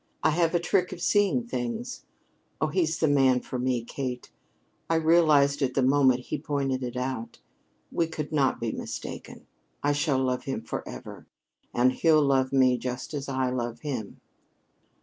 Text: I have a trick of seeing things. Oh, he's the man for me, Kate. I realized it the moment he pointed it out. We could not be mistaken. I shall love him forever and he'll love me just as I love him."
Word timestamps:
I 0.23 0.31
have 0.31 0.55
a 0.55 0.59
trick 0.59 0.91
of 0.91 0.99
seeing 0.99 1.45
things. 1.45 2.05
Oh, 2.59 2.69
he's 2.69 2.97
the 2.97 3.07
man 3.07 3.39
for 3.41 3.59
me, 3.59 3.83
Kate. 3.83 4.31
I 4.89 4.95
realized 4.95 5.61
it 5.61 5.75
the 5.75 5.83
moment 5.83 6.21
he 6.21 6.39
pointed 6.39 6.81
it 6.81 6.97
out. 6.97 7.37
We 7.91 8.07
could 8.07 8.31
not 8.31 8.59
be 8.59 8.71
mistaken. 8.71 9.45
I 9.83 9.91
shall 9.91 10.17
love 10.17 10.45
him 10.45 10.63
forever 10.63 11.27
and 11.71 11.91
he'll 11.93 12.23
love 12.25 12.51
me 12.51 12.79
just 12.79 13.13
as 13.13 13.29
I 13.29 13.51
love 13.51 13.81
him." 13.81 14.19